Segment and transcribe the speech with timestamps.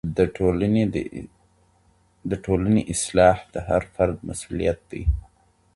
[2.29, 5.03] د ټولني اصلاح د هر فرد مسولیت دی.